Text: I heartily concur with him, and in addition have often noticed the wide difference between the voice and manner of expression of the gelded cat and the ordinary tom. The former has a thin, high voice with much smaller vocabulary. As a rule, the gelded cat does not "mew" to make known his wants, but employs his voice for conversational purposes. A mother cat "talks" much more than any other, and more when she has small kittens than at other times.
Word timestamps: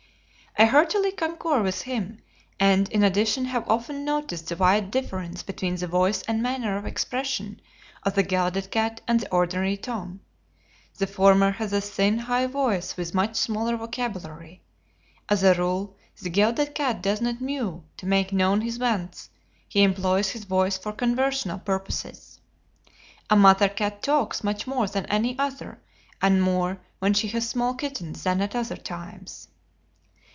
I 0.59 0.65
heartily 0.65 1.13
concur 1.13 1.63
with 1.63 1.83
him, 1.83 2.21
and 2.59 2.89
in 2.91 3.05
addition 3.05 3.45
have 3.45 3.69
often 3.69 4.03
noticed 4.03 4.49
the 4.49 4.57
wide 4.57 4.91
difference 4.91 5.43
between 5.43 5.75
the 5.77 5.87
voice 5.87 6.23
and 6.23 6.43
manner 6.43 6.75
of 6.75 6.85
expression 6.85 7.61
of 8.03 8.15
the 8.15 8.21
gelded 8.23 8.69
cat 8.69 8.99
and 9.07 9.21
the 9.21 9.31
ordinary 9.31 9.77
tom. 9.77 10.19
The 10.97 11.07
former 11.07 11.51
has 11.51 11.71
a 11.71 11.79
thin, 11.79 12.17
high 12.19 12.47
voice 12.47 12.97
with 12.97 13.13
much 13.15 13.37
smaller 13.37 13.77
vocabulary. 13.77 14.61
As 15.29 15.41
a 15.41 15.53
rule, 15.53 15.95
the 16.21 16.29
gelded 16.29 16.75
cat 16.75 17.01
does 17.01 17.21
not 17.21 17.39
"mew" 17.39 17.85
to 17.95 18.05
make 18.05 18.33
known 18.33 18.59
his 18.59 18.77
wants, 18.77 19.29
but 19.73 19.79
employs 19.79 20.31
his 20.31 20.43
voice 20.43 20.77
for 20.77 20.91
conversational 20.91 21.59
purposes. 21.59 22.41
A 23.29 23.37
mother 23.37 23.69
cat 23.69 24.03
"talks" 24.03 24.43
much 24.43 24.67
more 24.67 24.87
than 24.87 25.05
any 25.05 25.39
other, 25.39 25.79
and 26.21 26.41
more 26.43 26.81
when 26.99 27.13
she 27.13 27.29
has 27.29 27.47
small 27.47 27.73
kittens 27.73 28.23
than 28.23 28.41
at 28.41 28.53
other 28.53 28.77
times. 28.77 29.47